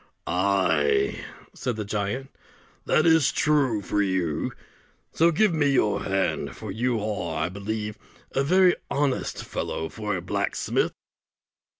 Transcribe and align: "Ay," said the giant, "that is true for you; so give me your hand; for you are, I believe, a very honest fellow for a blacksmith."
"Ay," 0.25 1.23
said 1.53 1.75
the 1.75 1.85
giant, 1.85 2.31
"that 2.87 3.05
is 3.05 3.31
true 3.31 3.83
for 3.83 4.01
you; 4.01 4.51
so 5.11 5.29
give 5.29 5.53
me 5.53 5.69
your 5.69 6.01
hand; 6.05 6.55
for 6.55 6.71
you 6.71 6.99
are, 6.99 7.37
I 7.43 7.49
believe, 7.49 7.99
a 8.31 8.43
very 8.43 8.75
honest 8.89 9.43
fellow 9.45 9.89
for 9.89 10.15
a 10.15 10.21
blacksmith." 10.23 10.93